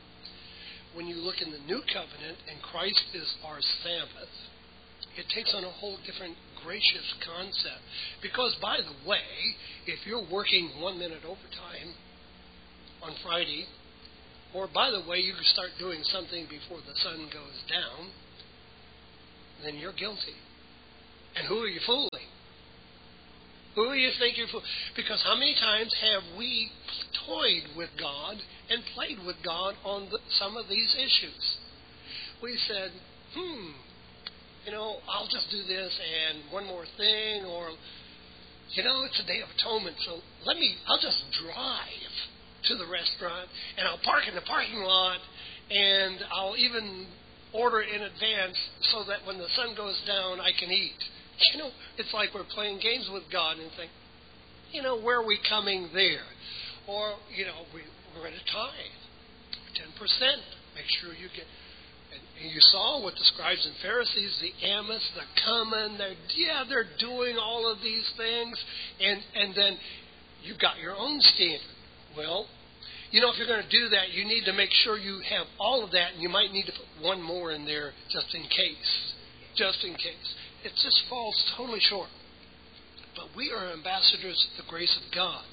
[0.94, 4.34] When you look in the New Covenant and Christ is our Sabbath,
[5.16, 7.80] it takes on a whole different gracious concept.
[8.20, 11.94] Because, by the way, if you're working one minute overtime
[13.02, 13.66] on Friday,
[14.54, 18.10] or by the way, you start doing something before the sun goes down,
[19.64, 20.36] then you're guilty.
[21.36, 22.21] And who are you fooling?
[23.74, 24.66] Who do you think you're fooling?
[24.96, 26.70] Because how many times have we
[27.26, 28.36] toyed with God
[28.68, 31.44] and played with God on the, some of these issues?
[32.42, 32.90] We said,
[33.34, 33.72] hmm,
[34.66, 37.70] you know, I'll just do this and one more thing, or,
[38.74, 42.14] you know, it's a day of atonement, so let me, I'll just drive
[42.68, 45.18] to the restaurant and I'll park in the parking lot
[45.70, 47.06] and I'll even
[47.52, 48.56] order in advance
[48.92, 51.00] so that when the sun goes down, I can eat.
[51.52, 53.90] You know, it's like we're playing games with God and think,
[54.72, 56.24] you know, where are we coming there?
[56.86, 57.82] Or, you know, we,
[58.14, 59.02] we're at a tithe,
[60.00, 60.36] 10%.
[60.74, 61.46] Make sure you get.
[62.12, 66.88] And you saw with the scribes and Pharisees, the anise, the cumin, they're, yeah, they're
[66.98, 68.58] doing all of these things.
[69.00, 69.78] And, and then
[70.42, 71.72] you've got your own standard.
[72.16, 72.46] Well,
[73.12, 75.46] you know, if you're going to do that, you need to make sure you have
[75.60, 78.42] all of that, and you might need to put one more in there just in
[78.42, 78.92] case.
[79.54, 80.28] Just in case.
[80.64, 82.08] It just falls totally short.
[83.16, 85.44] But we are ambassadors of the grace of God.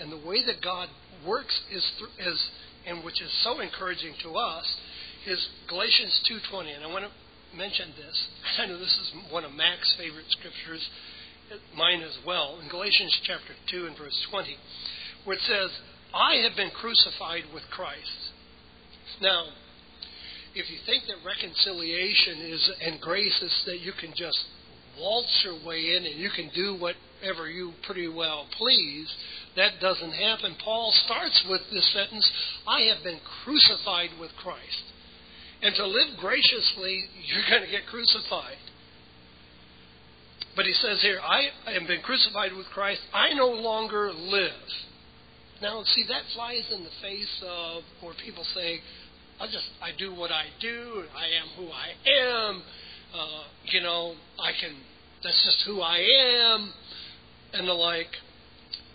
[0.00, 0.88] And the way that God
[1.26, 2.38] works is, th- is
[2.86, 4.64] and which is so encouraging to us,
[5.26, 6.20] is Galatians
[6.52, 6.76] 2.20.
[6.76, 8.16] And I want to mention this.
[8.58, 10.88] I know this is one of Mac's favorite scriptures,
[11.76, 14.56] mine as well, in Galatians chapter 2 and verse 20,
[15.24, 15.70] where it says,
[16.14, 18.32] I have been crucified with Christ.
[19.20, 19.46] Now,
[20.54, 24.38] if you think that reconciliation is and grace is that you can just
[24.98, 29.08] waltz your way in and you can do whatever you pretty well please,
[29.56, 30.56] that doesn't happen.
[30.64, 32.30] Paul starts with this sentence
[32.66, 34.84] I have been crucified with Christ.
[35.62, 38.56] And to live graciously, you're going to get crucified.
[40.56, 43.00] But he says here, I have been crucified with Christ.
[43.12, 44.66] I no longer live.
[45.62, 48.80] Now, see, that flies in the face of where people say,
[49.40, 51.88] I just, I do what I do, I am who I
[52.22, 52.62] am,
[53.14, 54.76] uh, you know, I can,
[55.24, 56.72] that's just who I am,
[57.54, 58.12] and the like.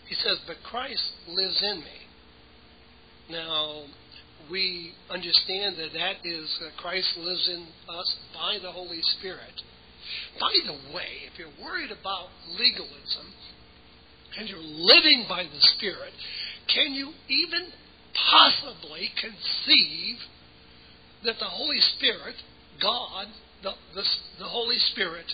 [0.08, 1.98] He says, but Christ lives in me.
[3.32, 3.86] Now,
[4.52, 9.62] we understand that that is, uh, Christ lives in us by the Holy Spirit.
[10.40, 12.30] By the way, if you're worried about
[12.60, 13.34] legalism
[14.38, 16.14] and you're living by the Spirit,
[16.72, 17.66] can you even
[18.30, 20.18] possibly conceive
[21.26, 22.36] that the Holy Spirit,
[22.82, 23.28] God,
[23.64, 24.04] the, the,
[24.40, 25.26] the Holy Spirit,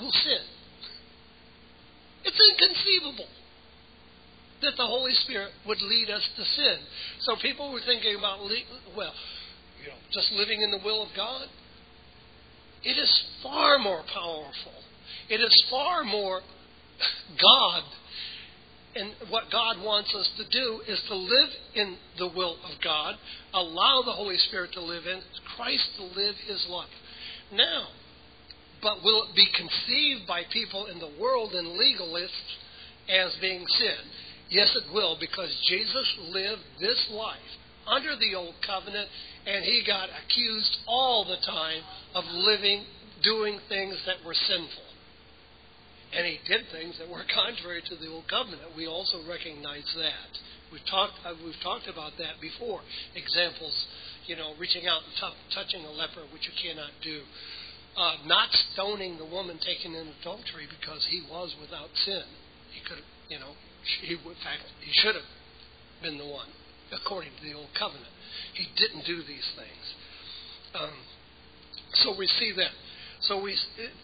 [0.00, 0.44] will sin?
[2.24, 3.28] It's inconceivable
[4.62, 6.76] that the Holy Spirit would lead us to sin.
[7.20, 8.40] So people were thinking about,
[8.96, 9.12] well,
[9.82, 11.46] you know, just living in the will of God.
[12.82, 14.78] It is far more powerful.
[15.28, 16.40] It is far more
[17.40, 17.82] God
[18.96, 23.14] and what God wants us to do is to live in the will of God,
[23.52, 25.20] allow the Holy Spirit to live in,
[25.56, 26.88] Christ to live his life.
[27.52, 27.88] Now,
[28.82, 32.56] but will it be conceived by people in the world and legalists
[33.08, 34.00] as being sin?
[34.48, 37.36] Yes, it will, because Jesus lived this life
[37.86, 39.08] under the old covenant,
[39.46, 41.82] and he got accused all the time
[42.14, 42.84] of living,
[43.22, 44.85] doing things that were sinful
[46.14, 48.62] and he did things that were contrary to the old covenant.
[48.76, 50.30] We also recognize that.
[50.72, 52.82] We've talked uh, we've talked about that before.
[53.14, 53.74] Examples,
[54.26, 57.22] you know, reaching out and t- touching a leper, which you cannot do.
[57.96, 62.26] Uh, not stoning the woman taken in adultery because he was without sin.
[62.74, 63.54] He could, you know,
[64.02, 65.30] he in fact he should have
[66.02, 66.50] been the one
[66.92, 68.10] according to the old covenant.
[68.54, 69.86] He didn't do these things.
[70.74, 70.98] Um,
[72.02, 72.70] so we see that.
[73.22, 73.56] So we,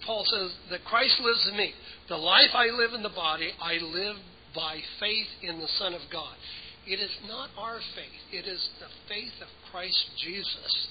[0.07, 1.73] Paul says that Christ lives in me.
[2.09, 4.17] The life I live in the body, I live
[4.55, 6.35] by faith in the Son of God.
[6.87, 10.89] It is not our faith, it is the faith of Christ Jesus.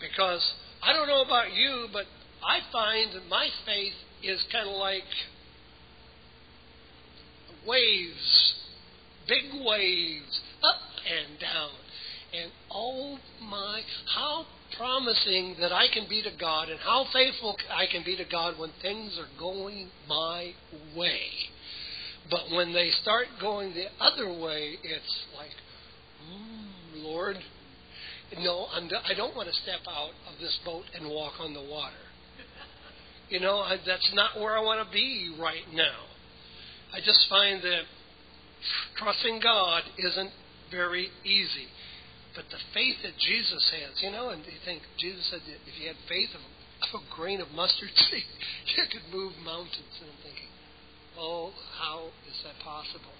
[0.00, 0.42] Because
[0.82, 2.04] I don't know about you, but
[2.46, 5.02] I find that my faith is kind of like
[7.66, 8.54] waves,
[9.26, 11.70] big waves, up and down.
[12.32, 13.80] And oh my,
[14.14, 14.44] how
[14.76, 18.58] promising that I can be to God and how faithful I can be to God
[18.58, 20.52] when things are going my
[20.96, 21.20] way.
[22.30, 25.50] But when they start going the other way, it's like,
[26.30, 27.36] mm, Lord,
[28.40, 31.62] no, I'm, I don't want to step out of this boat and walk on the
[31.62, 31.96] water.
[33.30, 36.04] You know, I, that's not where I want to be right now.
[36.92, 37.82] I just find that
[38.96, 40.30] trusting God isn't
[40.70, 41.68] very easy.
[42.38, 45.90] But the faith that Jesus has, you know, and you think Jesus said if you
[45.90, 46.42] had faith of,
[46.86, 48.30] of a grain of mustard seed,
[48.78, 49.90] you could move mountains.
[49.98, 50.46] And I'm thinking,
[51.18, 51.50] oh,
[51.82, 53.10] how is that possible?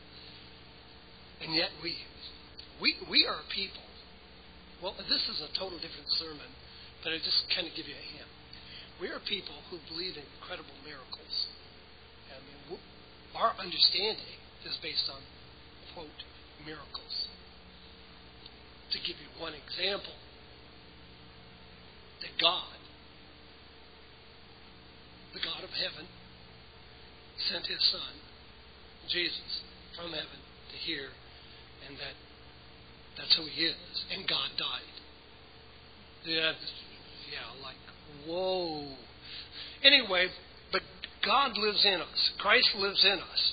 [1.43, 1.99] And yet we
[2.79, 3.83] we we are people.
[4.79, 6.55] Well, this is a total different sermon,
[7.03, 8.31] but I just kind of give you a hint.
[9.03, 11.35] We are people who believe in incredible miracles.
[12.31, 12.79] I mean,
[13.35, 15.19] our understanding is based on
[15.91, 16.23] quote
[16.63, 17.28] miracles.
[18.99, 20.13] To give you one example,
[22.21, 22.75] that God,
[25.35, 26.11] the God of heaven,
[27.49, 28.15] sent His Son,
[29.09, 29.63] Jesus,
[29.95, 31.15] from heaven to here,
[31.87, 32.19] and that
[33.17, 34.99] that's who He is, and God died.
[36.27, 36.53] Yeah,
[37.31, 37.79] yeah, like
[38.27, 38.83] whoa.
[39.85, 40.27] Anyway,
[40.73, 40.83] but
[41.25, 42.31] God lives in us.
[42.39, 43.53] Christ lives in us.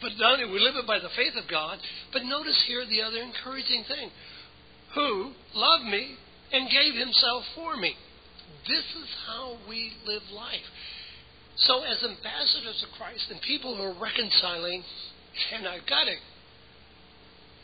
[0.00, 1.78] But not only we live it by the faith of God,
[2.12, 4.10] but notice here the other encouraging thing.
[4.94, 6.16] Who loved me
[6.52, 7.94] and gave himself for me.
[8.66, 10.66] This is how we live life.
[11.56, 14.82] So as ambassadors of Christ and people who are reconciling,
[15.54, 16.16] and I've got to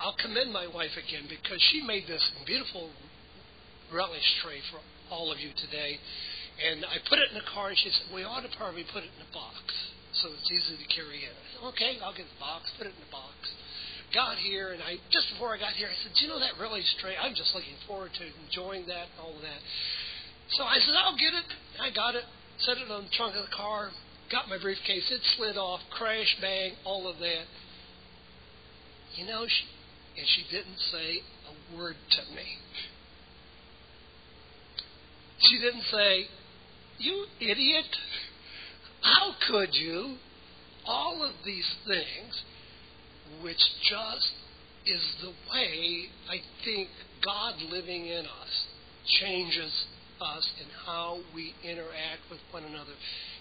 [0.00, 2.90] I'll commend my wife again because she made this beautiful
[3.92, 5.96] relish tray for all of you today.
[6.60, 9.04] And I put it in the car, and she said, We ought to probably put
[9.04, 9.56] it in a box
[10.20, 11.36] so it's easy to carry in.
[11.64, 13.34] Okay, I'll get the box, put it in the box.
[14.14, 16.86] Got here, and I just before I got here, I said, you know that relish
[17.00, 17.16] tray?
[17.18, 19.60] I'm just looking forward to enjoying that all of that.
[20.56, 21.48] So I said, I'll get it.
[21.80, 22.24] I got it,
[22.60, 23.90] set it on the trunk of the car,
[24.30, 25.10] got my briefcase.
[25.10, 27.44] It slid off, crash, bang, all of that.
[29.16, 29.64] You know, she,
[30.20, 32.46] and she didn't say a word to me.
[35.38, 36.26] She didn't say,
[36.98, 37.90] You idiot!
[39.02, 40.16] How could you?
[40.86, 42.42] All of these things,
[43.42, 44.32] which just
[44.86, 46.88] is the way I think
[47.24, 48.66] God living in us
[49.20, 49.72] changes
[50.20, 52.94] us in how we interact with one another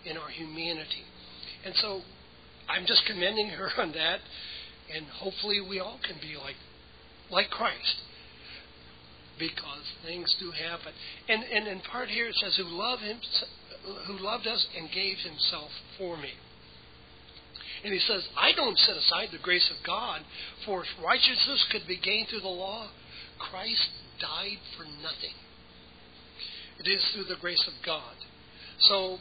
[0.06, 1.06] in our humanity.
[1.66, 2.02] And so
[2.68, 4.20] I'm just commending her on that,
[4.96, 6.56] and hopefully we all can be like
[7.32, 8.02] like Christ
[9.40, 10.94] because things do happen.
[11.30, 13.20] And and in part here it says who love him
[14.08, 16.32] who loved us and gave himself for me.
[17.86, 20.22] And he says, I don't set aside the grace of God,
[20.66, 22.90] for if righteousness could be gained through the law,
[23.38, 25.38] Christ died for nothing.
[26.80, 28.16] It is through the grace of God.
[28.80, 29.20] So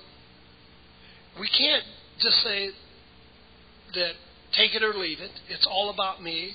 [1.38, 1.84] we can't
[2.20, 2.70] just say
[3.96, 4.12] that
[4.56, 5.32] take it or leave it.
[5.50, 6.52] It's all about me.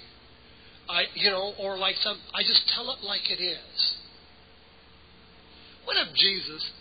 [0.89, 3.97] I, you know, or like some, I just tell it like it is.
[5.85, 6.71] What if Jesus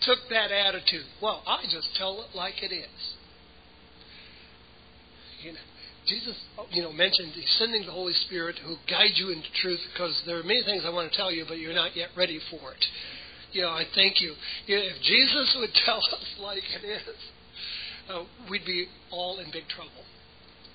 [0.00, 1.04] took that attitude?
[1.20, 3.13] Well, I just tell it like it is.
[6.06, 6.36] Jesus,
[6.70, 10.38] you know, mentioned he's sending the Holy Spirit who guides you into truth because there
[10.38, 12.84] are many things I want to tell you, but you're not yet ready for it.
[13.52, 14.34] You know, I thank you.
[14.66, 17.16] if Jesus would tell us like it is,
[18.10, 20.04] uh, we'd be all in big trouble.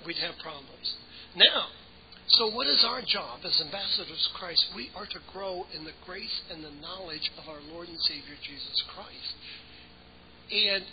[0.05, 0.95] We'd have problems.
[1.35, 1.67] Now,
[2.29, 4.63] so, what is our job as ambassadors of Christ?
[4.75, 8.37] We are to grow in the grace and the knowledge of our Lord and Savior
[8.45, 9.33] Jesus Christ.
[10.53, 10.85] And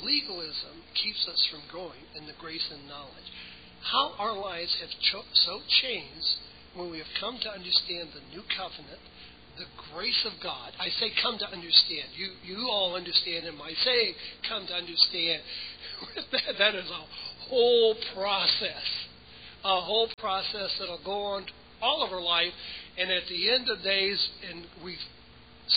[0.00, 3.28] legalism keeps us from growing in the grace and knowledge.
[3.90, 6.38] How our lives have cho- so changed
[6.74, 9.02] when we have come to understand the new covenant,
[9.58, 10.72] the grace of God.
[10.78, 12.14] I say come to understand.
[12.16, 13.60] You you all understand him.
[13.60, 14.14] I say
[14.48, 15.42] come to understand.
[16.32, 17.04] that, that is a
[17.48, 18.86] whole process
[19.64, 21.46] a whole process that'll go on
[21.80, 22.52] all of our life.
[22.98, 24.18] And at the end of days,
[24.50, 24.96] and we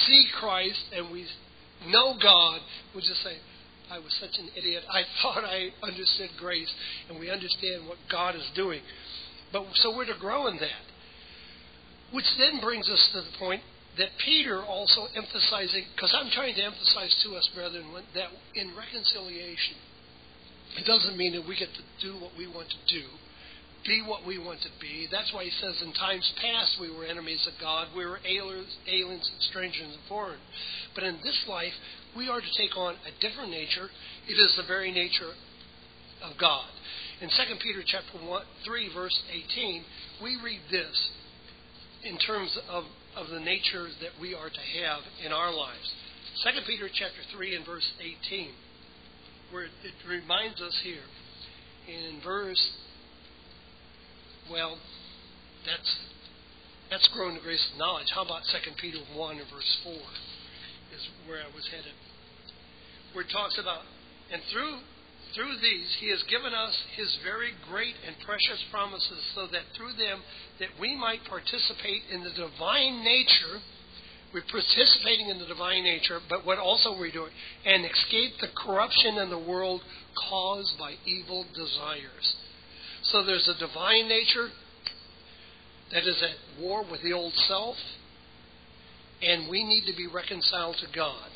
[0.07, 1.25] see Christ and we
[1.87, 2.61] know God,
[2.95, 3.37] we just say,
[3.91, 4.83] I was such an idiot.
[4.89, 6.71] I thought I understood grace,
[7.09, 8.81] and we understand what God is doing.
[9.51, 10.85] But so we're to grow in that.
[12.11, 13.61] Which then brings us to the point
[13.97, 19.75] that Peter also emphasizing, because I'm trying to emphasize to us, brethren, that in reconciliation,
[20.77, 23.05] it doesn't mean that we get to do what we want to do
[23.85, 25.07] be what we want to be.
[25.11, 27.87] That's why he says in times past we were enemies of God.
[27.95, 30.39] We were aliens, aliens strangers and foreign.
[30.93, 31.73] But in this life,
[32.17, 33.89] we are to take on a different nature.
[34.27, 35.31] It is the very nature
[36.23, 36.65] of God.
[37.21, 39.83] In 2 Peter chapter 1, 3, verse 18,
[40.21, 41.09] we read this
[42.03, 42.83] in terms of,
[43.15, 45.93] of the nature that we are to have in our lives.
[46.43, 48.49] 2 Peter chapter 3 and verse 18,
[49.51, 51.05] where it reminds us here
[51.87, 52.59] in verse
[54.51, 54.77] well,
[55.65, 55.91] that's
[56.89, 58.07] that's growing the grace of knowledge.
[58.13, 60.05] How about Second Peter one and verse four
[60.93, 61.93] is where I was headed.
[63.13, 63.81] Where it talks about
[64.31, 64.79] and through
[65.33, 69.93] through these he has given us his very great and precious promises so that through
[69.93, 70.21] them
[70.59, 73.59] that we might participate in the divine nature
[74.33, 77.31] we're participating in the divine nature but what also we're doing
[77.65, 79.81] and escape the corruption in the world
[80.29, 82.35] caused by evil desires
[83.11, 84.49] so there's a divine nature
[85.91, 87.75] that is at war with the old self
[89.21, 91.29] and we need to be reconciled to God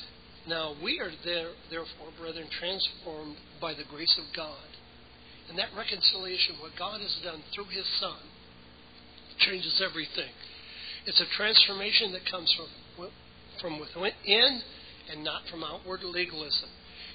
[0.49, 4.65] now we are there, therefore, brethren, transformed by the grace of God.
[5.47, 8.17] And that reconciliation, what God has done through His Son,
[9.37, 10.33] changes everything.
[11.05, 13.09] It's a transformation that comes from,
[13.61, 14.61] from within
[15.11, 16.69] and not from outward legalism.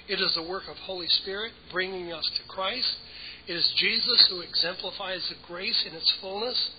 [0.07, 2.95] It is the work of Holy Spirit bringing us to Christ.
[3.47, 6.71] It is Jesus who exemplifies the grace in its fullness.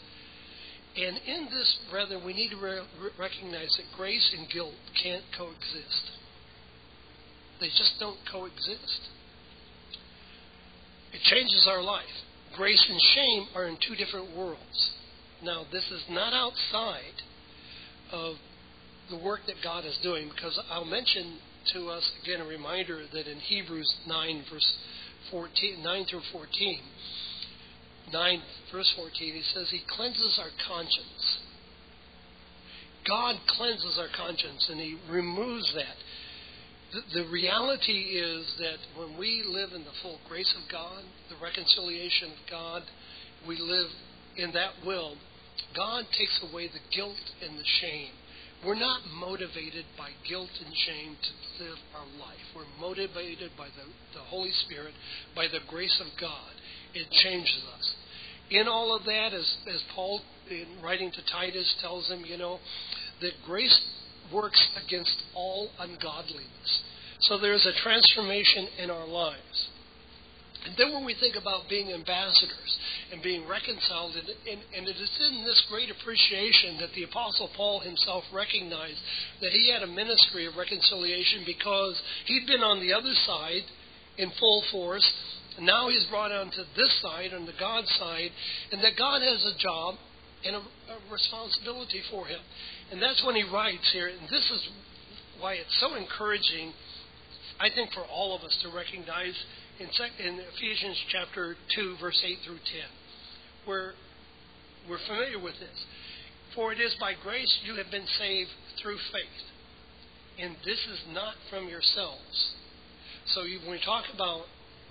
[0.96, 2.80] And in this, brethren, we need to re-
[3.18, 6.10] recognize that grace and guilt can't coexist.
[7.60, 9.00] They just don't coexist.
[11.12, 12.04] It changes our life.
[12.56, 14.90] Grace and shame are in two different worlds.
[15.42, 17.22] Now, this is not outside
[18.10, 18.36] of
[19.10, 21.38] the work that God is doing, because I'll mention
[21.74, 24.76] to us again a reminder that in Hebrews 9, verse
[25.30, 26.80] 14, 9 through 14,
[28.12, 31.38] 9, verse 14, he says, He cleanses our conscience.
[33.06, 35.96] God cleanses our conscience, and He removes that
[36.92, 41.36] the, the reality is that when we live in the full grace of God, the
[41.42, 42.82] reconciliation of God,
[43.46, 43.90] we live
[44.36, 45.16] in that will,
[45.74, 48.12] God takes away the guilt and the shame.
[48.64, 52.46] We're not motivated by guilt and shame to live our life.
[52.54, 53.84] We're motivated by the,
[54.14, 54.94] the Holy Spirit,
[55.34, 56.52] by the grace of God.
[56.94, 57.94] It changes us.
[58.50, 62.58] In all of that, as, as Paul, in writing to Titus, tells him, you know,
[63.20, 63.78] that grace
[64.32, 66.82] works against all ungodliness.
[67.20, 69.68] So there's a transformation in our lives.
[70.66, 72.78] And then when we think about being ambassadors
[73.12, 77.50] and being reconciled, and, and, and, it is in this great appreciation that the Apostle
[77.56, 78.98] Paul himself recognized
[79.40, 83.62] that he had a ministry of reconciliation because he'd been on the other side
[84.18, 85.06] in full force.
[85.56, 88.30] And now he's brought onto this side, on the God side,
[88.72, 89.94] and that God has a job
[90.44, 92.40] and a, a responsibility for him.
[92.90, 94.68] And that's when he writes here, and this is
[95.40, 96.72] why it's so encouraging,
[97.60, 99.34] I think, for all of us to recognize
[99.78, 99.88] in,
[100.24, 102.64] in Ephesians chapter 2, verse 8 through 10,
[103.66, 103.92] where
[104.88, 105.84] we're familiar with this.
[106.54, 108.50] For it is by grace you have been saved
[108.80, 109.42] through faith.
[110.38, 112.54] And this is not from yourselves.
[113.34, 114.42] So when we talk about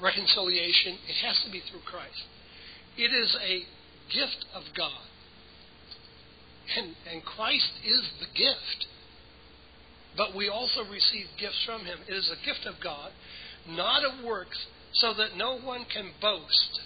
[0.01, 2.21] reconciliation, it has to be through Christ.
[2.97, 3.63] It is a
[4.13, 5.05] gift of God.
[6.77, 8.87] And, and Christ is the gift.
[10.17, 11.99] But we also receive gifts from Him.
[12.07, 13.11] It is a gift of God,
[13.69, 14.57] not of works,
[14.99, 16.79] so that no one can boast.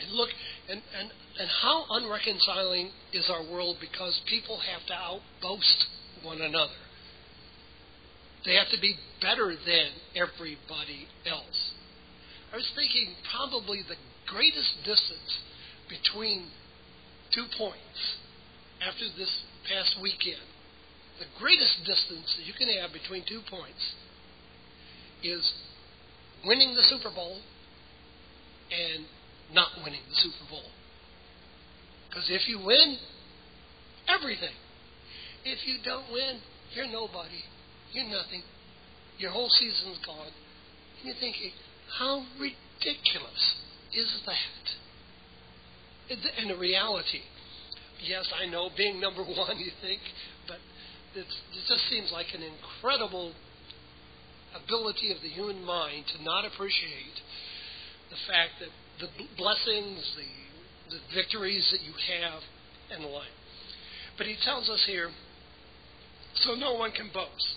[0.00, 0.28] And look,
[0.68, 1.10] and, and,
[1.40, 5.86] and how unreconciling is our world because people have to outboast
[6.22, 6.74] one another.
[8.44, 11.72] They have to be better than everybody else.
[12.52, 13.96] I was thinking probably the
[14.26, 15.40] greatest distance
[15.88, 16.48] between
[17.34, 18.16] two points
[18.86, 19.30] after this
[19.68, 20.42] past weekend,
[21.18, 23.82] the greatest distance that you can have between two points
[25.22, 25.42] is
[26.44, 27.38] winning the Super Bowl
[28.70, 29.06] and
[29.52, 30.70] not winning the Super Bowl.
[32.08, 32.98] Because if you win,
[34.08, 34.54] everything.
[35.44, 36.40] If you don't win,
[36.74, 37.44] you're nobody.
[37.92, 38.42] You're nothing.
[39.18, 40.32] Your whole season's gone.
[40.98, 41.52] And you're thinking,
[41.98, 43.56] how ridiculous
[43.94, 44.64] is that?
[46.38, 47.22] And the reality
[48.04, 50.00] yes, I know, being number one, you think,
[50.48, 50.58] but
[51.14, 51.26] it
[51.68, 53.32] just seems like an incredible
[54.64, 57.20] ability of the human mind to not appreciate
[58.10, 62.40] the fact that the blessings, the, the victories that you have,
[62.90, 63.34] and the like.
[64.16, 65.10] But he tells us here,
[66.34, 67.56] so no one can boast.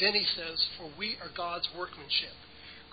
[0.00, 2.34] Then he says, For we are God's workmanship,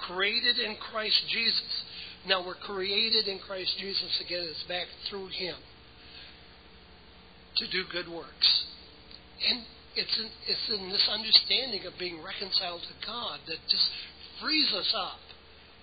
[0.07, 1.83] created in Christ Jesus.
[2.27, 5.55] Now we're created in Christ Jesus again, it's back through him
[7.57, 8.65] to do good works.
[9.49, 9.63] And
[9.95, 13.89] it's in, it's in this understanding of being reconciled to God that just
[14.41, 15.19] frees us up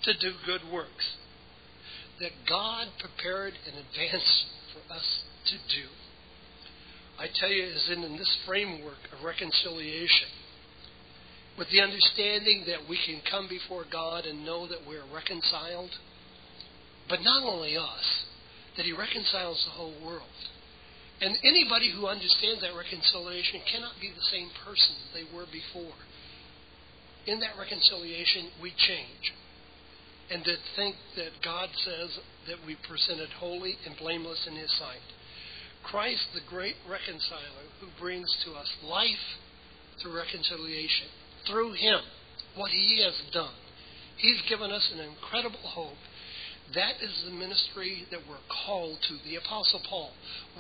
[0.04, 1.16] to do good works
[2.20, 5.88] that God prepared in advance for us to do.
[7.18, 10.28] I tell you, is in, in this framework of reconciliation,
[11.58, 15.90] with the understanding that we can come before God and know that we're reconciled,
[17.08, 18.24] but not only us,
[18.76, 20.22] that He reconciles the whole world.
[21.20, 25.96] And anybody who understands that reconciliation cannot be the same person they were before.
[27.26, 29.32] In that reconciliation, we change.
[30.30, 35.02] and to think that God says that we presented holy and blameless in His sight.
[35.84, 39.38] Christ, the great reconciler, who brings to us life
[40.02, 41.06] through reconciliation,
[41.46, 42.00] through Him,
[42.56, 43.54] what He has done.
[44.18, 46.00] He's given us an incredible hope.
[46.74, 49.14] That is the ministry that we're called to.
[49.22, 50.10] The Apostle Paul.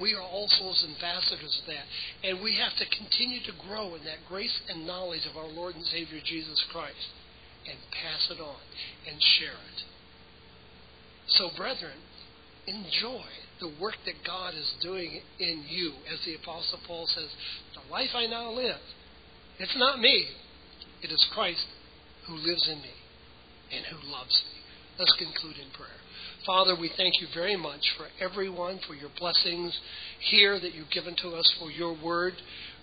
[0.00, 1.84] We are also as ambassadors of that.
[2.22, 5.74] And we have to continue to grow in that grace and knowledge of our Lord
[5.74, 7.10] and Savior Jesus Christ
[7.68, 8.62] and pass it on
[9.10, 9.82] and share it.
[11.28, 11.98] So, brethren,
[12.66, 13.26] enjoy
[13.60, 15.92] the work that God is doing in you.
[16.12, 17.30] As the Apostle Paul says,
[17.74, 18.78] the life I now live,
[19.58, 20.26] it's not me,
[21.02, 21.66] it is Christ
[22.26, 22.94] who lives in me
[23.72, 24.60] and who loves me.
[24.98, 25.95] Let's conclude in prayer.
[26.46, 29.80] Father, we thank you very much for everyone, for your blessings
[30.30, 32.34] here that you've given to us, for your word,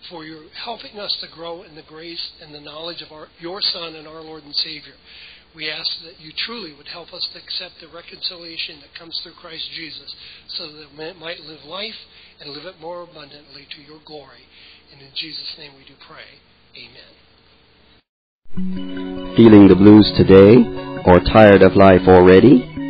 [0.10, 3.62] for your helping us to grow in the grace and the knowledge of our, your
[3.62, 5.00] Son and our Lord and Savior.
[5.56, 9.40] We ask that you truly would help us to accept the reconciliation that comes through
[9.40, 10.14] Christ Jesus
[10.50, 11.96] so that we might live life
[12.42, 14.44] and live it more abundantly to your glory.
[14.92, 16.42] And in Jesus' name we do pray.
[16.76, 17.16] Amen.
[19.38, 20.58] Feeling the blues today
[21.06, 22.83] or tired of life already?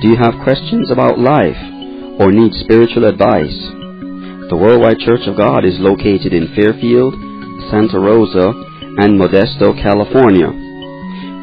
[0.00, 1.58] Do you have questions about life
[2.22, 3.58] or need spiritual advice?
[4.46, 7.18] The Worldwide Church of God is located in Fairfield,
[7.66, 8.54] Santa Rosa,
[9.02, 10.54] and Modesto, California.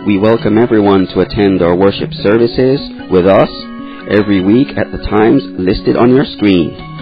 [0.08, 2.80] We welcome everyone to attend our worship services
[3.12, 3.52] with us
[4.08, 6.95] every week at the times listed on your screen.